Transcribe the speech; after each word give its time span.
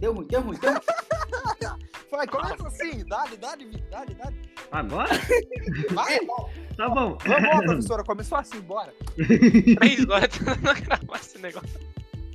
Deu 0.00 0.12
ruim, 0.14 0.26
deu 0.26 0.40
ruim, 0.40 0.58
deu 0.60 0.70
ruim. 0.72 0.80
Vai, 2.10 2.26
começa 2.26 2.66
assim, 2.66 3.04
dá-lhe, 3.06 3.36
dá-lhe, 3.36 3.66
dá-lhe, 3.90 4.14
dá-lhe. 4.14 4.36
Agora? 4.72 5.08
Vai, 5.92 6.18
Tá 6.76 6.88
bom. 6.88 7.16
vamos 7.24 7.48
lá, 7.48 7.62
professora, 7.62 8.02
começou 8.04 8.38
assim, 8.38 8.60
bora. 8.62 8.92
Três 9.78 10.08
horas 10.08 10.28
tentando 10.28 10.60
gravar 10.60 11.16
esse 11.20 11.38
negócio. 11.38 11.78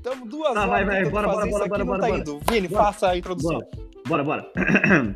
Tamo 0.01 0.25
duas 0.27 0.53
Tá, 0.53 0.61
horas 0.61 0.69
vai, 0.69 0.85
vai, 0.85 1.09
bora, 1.09 1.27
bora, 1.27 1.45
bora, 1.47 1.67
bora, 1.67 1.77
não 1.79 1.85
bora, 1.87 1.99
tá 2.01 2.07
bora. 2.07 2.19
indo. 2.19 2.39
Vini, 2.49 2.67
Bora. 2.67 2.83
faça 2.85 3.09
a 3.09 3.17
introdução. 3.17 3.59
Bora, 4.07 4.23
bora, 4.23 4.41
bora. 4.53 5.15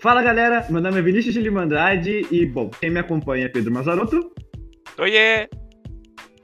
Fala 0.00 0.22
galera, 0.22 0.64
meu 0.70 0.80
nome 0.80 0.98
é 0.98 1.02
Vinícius 1.02 1.34
de 1.34 1.40
Lima 1.40 1.62
Andrade 1.62 2.24
e, 2.30 2.46
bom, 2.46 2.68
quem 2.70 2.90
me 2.90 3.00
acompanha 3.00 3.46
é 3.46 3.48
Pedro 3.48 3.72
Mazarotto, 3.72 4.32
Oiê! 4.98 5.48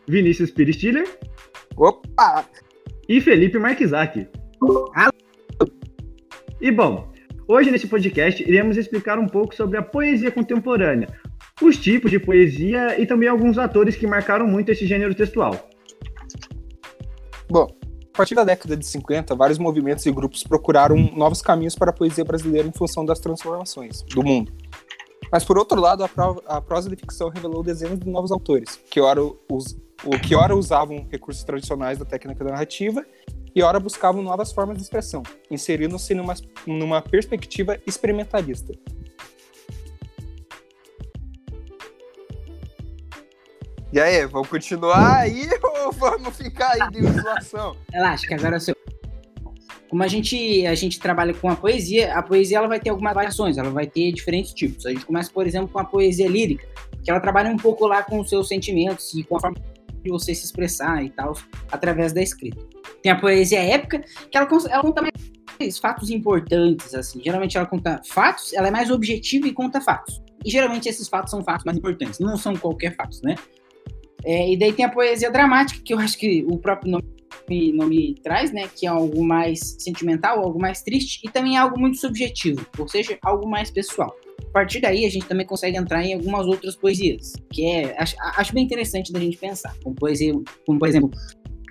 Vinícius 0.09 0.51
Pires 0.51 0.75
Stiller 0.77 1.07
Opa! 1.77 2.45
e 3.09 3.21
Felipe 3.21 3.59
Marquizaki. 3.61 4.27
E 6.65 6.73
bom, 6.73 7.13
hoje 7.47 7.71
nesse 7.71 7.87
podcast 7.87 8.43
iremos 8.43 8.79
explicar 8.79 9.19
um 9.19 9.27
pouco 9.29 9.55
sobre 9.55 9.77
a 9.77 9.83
poesia 9.83 10.33
contemporânea, 10.33 11.09
os 11.61 11.77
tipos 11.77 12.11
de 12.11 12.19
poesia 12.19 12.99
e 12.99 13.05
também 13.07 13.29
alguns 13.29 13.59
atores 13.59 13.95
que 13.97 14.07
marcaram 14.07 14.47
muito 14.47 14.71
esse 14.73 14.87
gênero 14.87 15.15
textual. 15.15 15.69
Bom, 17.51 17.69
a 18.15 18.17
partir 18.17 18.35
da 18.35 18.45
década 18.45 18.75
de 18.79 18.87
50, 18.87 19.35
vários 19.35 19.59
movimentos 19.59 20.07
e 20.07 20.11
grupos 20.11 20.43
procuraram 20.43 20.97
novos 21.15 21.43
caminhos 21.43 21.75
para 21.75 21.91
a 21.91 21.93
poesia 21.93 22.25
brasileira 22.25 22.67
em 22.67 22.73
função 22.73 23.05
das 23.05 23.19
transformações 23.21 24.01
do 24.05 24.23
mundo. 24.23 24.51
Mas, 25.31 25.45
por 25.45 25.59
outro 25.59 25.79
lado, 25.79 26.03
a, 26.03 26.09
pro- 26.09 26.43
a 26.47 26.63
prosa 26.63 26.89
de 26.89 26.97
ficção 26.97 27.29
revelou 27.29 27.63
dezenas 27.63 27.99
de 27.99 28.09
novos 28.09 28.33
autores, 28.33 28.81
que 28.91 29.03
ora, 29.03 29.21
us- 29.53 29.77
que 30.27 30.35
ora 30.35 30.57
usavam 30.57 31.07
recursos 31.11 31.45
tradicionais 31.45 31.99
da 31.99 32.07
técnica 32.07 32.43
narrativa 32.43 33.05
e 33.55 33.63
ora 33.63 33.79
buscavam 33.79 34.23
novas 34.23 34.53
formas 34.53 34.77
de 34.77 34.83
expressão, 34.83 35.23
inserindo-se 35.51 36.15
numa, 36.15 36.35
numa 36.67 37.01
perspectiva 37.01 37.79
experimentalista. 37.87 38.73
E 43.93 44.01
aí, 44.01 44.27
vamos 44.27 44.49
continuar 44.49 45.19
aí 45.19 45.49
ou 45.63 45.93
vamos 45.93 46.37
ficar 46.37 46.73
aí 46.73 46.91
de 46.91 47.07
zoação? 47.13 47.77
Relaxa, 47.93 48.27
que 48.27 48.35
agora 48.35 48.57
é 48.57 48.59
seu. 48.59 48.75
Como 49.89 50.03
a 50.03 50.09
gente, 50.09 50.67
a 50.67 50.75
gente 50.75 50.99
trabalha 50.99 51.33
com 51.33 51.49
a 51.49 51.55
poesia, 51.55 52.13
a 52.19 52.21
poesia 52.21 52.59
ela 52.59 52.67
vai 52.67 52.81
ter 52.81 52.91
algumas 52.91 53.15
variações, 53.15 53.57
ela 53.57 53.71
vai 53.71 53.87
ter 53.87 54.11
diferentes 54.11 54.53
tipos. 54.53 54.85
A 54.85 54.91
gente 54.91 55.07
começa, 55.07 55.31
por 55.31 55.47
exemplo, 55.47 55.69
com 55.69 55.79
a 55.79 55.85
poesia 55.85 56.29
lírica, 56.29 56.67
que 57.05 57.09
ela 57.09 57.21
trabalha 57.21 57.49
um 57.51 57.57
pouco 57.57 57.87
lá 57.87 58.03
com 58.03 58.19
os 58.19 58.29
seus 58.29 58.49
sentimentos 58.49 59.15
e 59.15 59.23
com 59.23 59.37
a 59.37 59.41
forma 59.41 59.57
de 60.03 60.11
você 60.11 60.35
se 60.35 60.45
expressar 60.45 61.05
e 61.05 61.11
tal, 61.11 61.35
através 61.71 62.13
da 62.13 62.21
escrita. 62.21 62.67
Tem 63.05 63.13
a 63.13 63.17
poesia 63.17 63.63
épica, 63.63 64.03
que 64.31 64.39
ela, 64.39 64.49
ela 64.71 64.81
conta 64.83 65.03
mais 65.03 65.79
fatos 65.79 66.09
importantes, 66.09 66.95
assim. 66.95 67.21
Geralmente 67.23 67.55
ela 67.55 67.67
conta 67.67 68.01
fatos, 68.03 68.55
ela 68.55 68.69
é 68.69 68.71
mais 68.71 68.91
objetiva 68.91 69.47
e 69.47 69.53
conta 69.53 69.79
fatos. 69.79 70.23
E 70.43 70.51
geralmente 70.51 70.89
esses 70.89 71.07
fatos 71.07 71.31
são 71.31 71.45
fatos 71.45 71.67
mais 71.67 71.77
importantes, 71.77 72.19
não 72.19 72.39
são 72.39 72.57
qualquer 72.57 72.97
fatos, 72.97 73.21
né? 73.21 73.35
É, 74.25 74.51
e 74.51 74.59
daí 74.59 74.73
tem 74.73 74.87
a 74.87 74.89
poesia 74.89 75.31
dramática, 75.31 75.83
que 75.85 75.93
eu 75.93 75.99
acho 75.99 76.17
que 76.17 76.47
o 76.49 76.57
próprio 76.57 76.93
nome 76.93 77.05
me, 77.47 77.75
não 77.75 77.87
me 77.89 78.15
traz, 78.23 78.51
né? 78.53 78.71
Que 78.75 78.87
é 78.87 78.89
algo 78.89 79.23
mais 79.23 79.77
sentimental, 79.79 80.39
algo 80.43 80.59
mais 80.59 80.81
triste 80.81 81.21
e 81.23 81.31
também 81.31 81.57
é 81.57 81.59
algo 81.59 81.79
muito 81.79 81.99
subjetivo, 81.99 82.67
ou 82.79 82.89
seja, 82.89 83.19
algo 83.21 83.47
mais 83.47 83.71
pessoal. 83.71 84.17
A 84.49 84.51
partir 84.51 84.81
daí 84.81 85.05
a 85.05 85.11
gente 85.11 85.27
também 85.27 85.45
consegue 85.45 85.77
entrar 85.77 86.03
em 86.03 86.15
algumas 86.15 86.47
outras 86.47 86.75
poesias, 86.75 87.35
que 87.53 87.67
é 87.67 88.01
acho, 88.01 88.17
acho 88.19 88.55
bem 88.55 88.65
interessante 88.65 89.13
da 89.13 89.21
gente 89.21 89.37
pensar, 89.37 89.75
como 89.83 89.95
poesia, 89.95 90.33
como 90.65 90.79
por 90.79 90.89
exemplo 90.89 91.11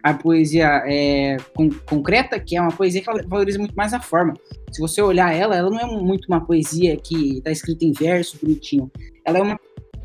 a 0.03 0.13
poesia 0.13 0.83
é, 0.85 1.37
con- 1.55 1.71
concreta, 1.85 2.39
que 2.39 2.55
é 2.55 2.61
uma 2.61 2.71
poesia 2.71 3.01
que 3.01 3.27
valoriza 3.27 3.57
muito 3.57 3.73
mais 3.75 3.93
a 3.93 3.99
forma. 3.99 4.33
Se 4.71 4.81
você 4.81 5.01
olhar 5.01 5.33
ela, 5.33 5.55
ela 5.55 5.69
não 5.69 5.79
é 5.79 5.85
muito 5.85 6.27
uma 6.27 6.45
poesia 6.45 6.97
que 6.97 7.37
está 7.37 7.49
escrita 7.49 7.85
em 7.85 7.93
verso 7.93 8.37
bonitinho. 8.41 8.91
Ela 9.25 9.39
é 9.39 9.41
uma 9.41 9.59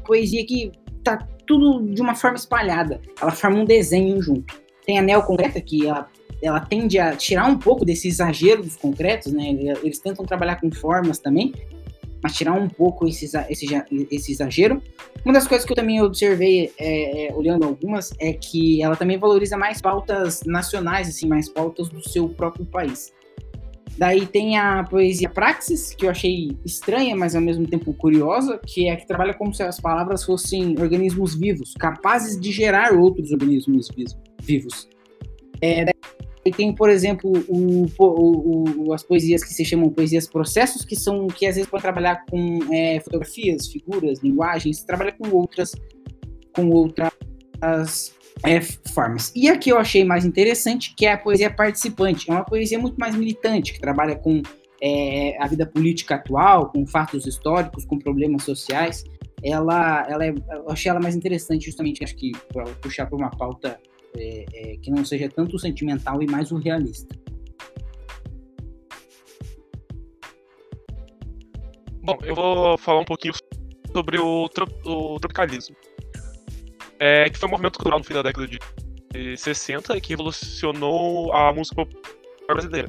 poesia 0.06 0.46
que 0.46 0.70
tá 1.02 1.18
tudo 1.46 1.92
de 1.92 2.00
uma 2.00 2.14
forma 2.14 2.36
espalhada. 2.36 3.00
Ela 3.20 3.32
forma 3.32 3.58
um 3.58 3.64
desenho 3.64 4.22
junto 4.22 4.68
tem 4.88 4.98
a 4.98 5.02
neoconcreta, 5.02 5.60
que 5.60 5.86
ela, 5.86 6.08
ela 6.42 6.60
tende 6.60 6.98
a 6.98 7.14
tirar 7.14 7.44
um 7.44 7.58
pouco 7.58 7.84
desse 7.84 8.08
exagero 8.08 8.62
dos 8.62 8.74
concretos, 8.74 9.30
né? 9.30 9.50
Eles 9.82 9.98
tentam 9.98 10.24
trabalhar 10.24 10.58
com 10.58 10.70
formas 10.70 11.18
também, 11.18 11.52
mas 12.22 12.34
tirar 12.34 12.52
um 12.52 12.68
pouco 12.68 13.06
esse, 13.06 13.24
esse, 13.48 13.66
esse 14.10 14.32
exagero. 14.32 14.82
Uma 15.24 15.34
das 15.34 15.46
coisas 15.46 15.66
que 15.66 15.72
eu 15.72 15.76
também 15.76 16.00
observei, 16.02 16.72
é, 16.78 17.28
é, 17.28 17.34
olhando 17.34 17.64
algumas, 17.64 18.12
é 18.20 18.32
que 18.32 18.82
ela 18.82 18.96
também 18.96 19.18
valoriza 19.18 19.56
mais 19.56 19.80
pautas 19.80 20.42
nacionais, 20.44 21.08
assim, 21.08 21.26
mais 21.26 21.48
pautas 21.48 21.88
do 21.88 22.06
seu 22.08 22.28
próprio 22.28 22.64
país. 22.66 23.12
Daí 23.96 24.26
tem 24.26 24.56
a 24.56 24.84
poesia 24.84 25.28
praxis, 25.28 25.92
que 25.92 26.06
eu 26.06 26.10
achei 26.10 26.56
estranha, 26.64 27.16
mas 27.16 27.34
ao 27.34 27.42
mesmo 27.42 27.66
tempo 27.66 27.92
curiosa, 27.92 28.60
que 28.64 28.88
é 28.88 28.94
que 28.94 29.06
trabalha 29.06 29.34
como 29.34 29.52
se 29.52 29.62
as 29.62 29.80
palavras 29.80 30.22
fossem 30.24 30.76
organismos 30.78 31.34
vivos, 31.34 31.74
capazes 31.76 32.40
de 32.40 32.52
gerar 32.52 32.92
outros 32.92 33.32
organismos 33.32 33.88
vivos. 34.40 34.88
É, 35.60 35.84
daí 35.84 35.94
tem, 36.50 36.74
por 36.74 36.88
exemplo, 36.90 37.32
o, 37.48 37.86
o- 37.98 38.88
o- 38.88 38.92
as 38.92 39.02
poesias 39.02 39.42
que 39.44 39.52
se 39.52 39.64
chamam 39.64 39.90
poesias 39.90 40.26
processos, 40.26 40.84
que 40.84 40.96
são 40.96 41.26
que 41.26 41.46
às 41.46 41.56
vezes 41.56 41.70
podem 41.70 41.82
trabalhar 41.82 42.24
com 42.30 42.58
é, 42.72 43.00
fotografias, 43.00 43.68
figuras, 43.68 44.20
linguagens, 44.22 44.82
trabalha 44.82 45.12
com 45.12 45.28
outras 45.36 45.72
com 46.54 46.68
outras 46.70 47.12
é, 48.44 48.60
formas. 48.92 49.32
E 49.34 49.48
a 49.48 49.56
que 49.56 49.70
eu 49.70 49.78
achei 49.78 50.04
mais 50.04 50.24
interessante, 50.24 50.94
que 50.96 51.06
é 51.06 51.12
a 51.12 51.18
poesia 51.18 51.50
participante. 51.50 52.30
É 52.30 52.34
uma 52.34 52.44
poesia 52.44 52.78
muito 52.78 52.96
mais 52.96 53.14
militante, 53.14 53.72
que 53.72 53.80
trabalha 53.80 54.16
com 54.16 54.42
é, 54.80 55.36
a 55.40 55.46
vida 55.46 55.66
política 55.66 56.14
atual, 56.16 56.70
com 56.70 56.86
fatos 56.86 57.26
históricos, 57.26 57.84
com 57.84 57.98
problemas 57.98 58.44
sociais. 58.44 59.04
Ela, 59.42 60.06
ela 60.08 60.24
é, 60.24 60.30
eu 60.30 60.70
achei 60.70 60.90
ela 60.90 61.00
mais 61.00 61.14
interessante, 61.14 61.66
justamente, 61.66 62.02
acho 62.02 62.16
que 62.16 62.32
para 62.52 62.64
puxar 62.82 63.06
para 63.06 63.16
uma 63.16 63.30
pauta 63.30 63.78
é, 64.16 64.44
é, 64.52 64.76
que 64.78 64.90
não 64.90 65.04
seja 65.04 65.28
tanto 65.28 65.56
o 65.56 65.58
sentimental 65.58 66.22
e 66.22 66.26
mais 66.26 66.50
o 66.50 66.56
realista. 66.56 67.14
Bom, 72.02 72.18
eu 72.22 72.34
vou 72.34 72.78
falar 72.78 73.00
um 73.00 73.04
pouquinho 73.04 73.34
sobre 73.92 74.18
o, 74.18 74.48
o 74.84 75.20
tropicalismo. 75.20 75.76
É, 76.98 77.28
que 77.30 77.38
foi 77.38 77.48
um 77.48 77.52
movimento 77.52 77.78
cultural 77.78 77.98
no 77.98 78.04
fim 78.04 78.14
da 78.14 78.22
década 78.22 78.48
de 78.48 78.58
de 79.12 79.36
60 79.36 80.00
que 80.00 80.10
revolucionou 80.10 81.32
a 81.32 81.52
música 81.52 81.86
brasileira. 82.46 82.88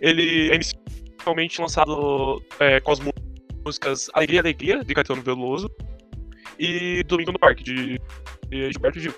Ele 0.00 0.50
é 0.50 0.54
inicialmente 0.54 1.60
lançado 1.60 2.42
é, 2.58 2.80
com 2.80 2.92
as 2.92 3.00
músicas 3.64 4.10
Alegria, 4.14 4.40
Alegria, 4.40 4.84
de 4.84 4.94
Caetano 4.94 5.22
Veloso, 5.22 5.70
e 6.58 7.02
Domingo 7.04 7.32
no 7.32 7.38
Parque, 7.38 7.62
de, 7.62 8.00
de 8.48 8.72
Gilberto 8.72 9.00
Gil, 9.00 9.14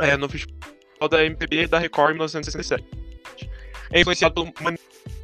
é, 0.00 0.16
no 0.16 0.28
festival 0.28 1.08
da 1.10 1.24
MPB 1.24 1.66
da 1.66 1.78
Record 1.78 2.10
em 2.10 2.14
1967. 2.14 2.84
É 3.90 4.00
influenciado 4.00 4.34
pelo 4.34 4.52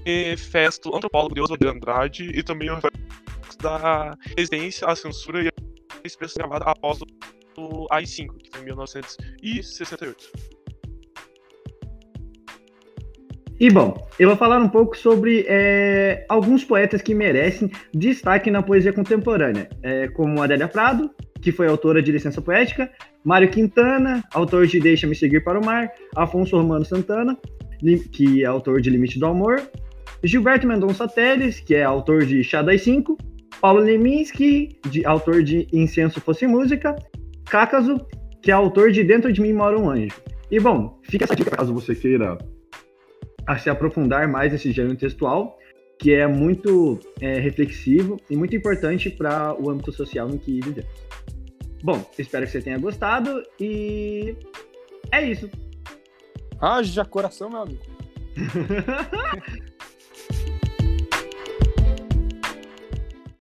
manifesto 0.06 0.94
antropólogo 0.94 1.34
de 1.34 1.40
Oswald 1.40 1.64
de 1.64 1.70
Andrade 1.70 2.30
e 2.34 2.42
também 2.42 2.70
o 2.70 2.78
da 3.60 4.16
resistência 4.36 4.86
à 4.86 4.94
censura 4.94 5.42
e 5.42 5.48
a 5.48 5.52
expressão 6.04 6.48
gravada 6.48 6.70
após 6.70 7.00
o 7.56 7.86
AI-5, 7.90 8.36
que 8.38 8.50
foi 8.50 8.60
em 8.62 8.64
1968. 8.66 10.30
E 13.60 13.70
bom, 13.70 14.08
eu 14.20 14.28
vou 14.28 14.36
falar 14.36 14.58
um 14.58 14.68
pouco 14.68 14.96
sobre 14.96 15.44
é, 15.48 16.24
alguns 16.28 16.64
poetas 16.64 17.02
que 17.02 17.12
merecem 17.12 17.68
destaque 17.92 18.52
na 18.52 18.62
poesia 18.62 18.92
contemporânea, 18.92 19.68
é, 19.82 20.06
como 20.08 20.40
Adélia 20.40 20.68
Prado, 20.68 21.10
que 21.42 21.50
foi 21.50 21.66
autora 21.66 22.00
de 22.00 22.12
Licença 22.12 22.40
Poética, 22.40 22.88
Mário 23.24 23.50
Quintana, 23.50 24.22
autor 24.32 24.66
de 24.66 24.80
Deixa-me 24.80 25.14
Seguir 25.14 25.42
para 25.42 25.58
o 25.58 25.64
Mar, 25.64 25.90
Afonso 26.16 26.56
Romano 26.56 26.84
Santana, 26.84 27.36
que 28.12 28.42
é 28.42 28.46
autor 28.46 28.80
de 28.80 28.90
Limite 28.90 29.18
do 29.18 29.26
Amor, 29.26 29.60
Gilberto 30.22 30.66
Mendonça 30.66 31.06
Teles, 31.06 31.60
que 31.60 31.74
é 31.74 31.84
autor 31.84 32.24
de 32.24 32.42
Chá 32.42 32.62
das 32.62 32.80
5, 32.82 33.16
Paulo 33.60 33.80
Leminski, 33.80 34.78
de, 34.90 35.04
autor 35.04 35.42
de 35.42 35.66
Incenso 35.72 36.20
Fosse 36.20 36.46
Música, 36.46 36.96
Cácaso, 37.44 38.00
que 38.42 38.50
é 38.50 38.54
autor 38.54 38.90
de 38.92 39.02
Dentro 39.04 39.32
de 39.32 39.40
Mim 39.40 39.52
Mora 39.52 39.78
um 39.78 39.90
Anjo. 39.90 40.14
E 40.50 40.58
bom, 40.58 40.98
fica 41.02 41.24
essa 41.24 41.36
dica 41.36 41.50
caso 41.50 41.74
você 41.74 41.94
queira 41.94 42.38
se 43.58 43.70
aprofundar 43.70 44.28
mais 44.28 44.52
nesse 44.52 44.72
gênero 44.72 44.96
textual, 44.96 45.58
que 45.98 46.12
é 46.12 46.26
muito 46.26 46.98
é, 47.20 47.38
reflexivo 47.38 48.18
e 48.30 48.36
muito 48.36 48.54
importante 48.54 49.10
para 49.10 49.54
o 49.60 49.70
âmbito 49.70 49.92
social 49.92 50.28
em 50.28 50.38
que 50.38 50.60
vivemos. 50.60 50.86
Bom, 51.82 52.04
espero 52.18 52.46
que 52.46 52.52
você 52.52 52.62
tenha 52.62 52.78
gostado 52.78 53.42
e 53.60 54.36
é 55.12 55.24
isso. 55.24 55.50
Haja 56.60 57.04
coração, 57.04 57.48
meu 57.50 57.62
amigo. 57.62 57.82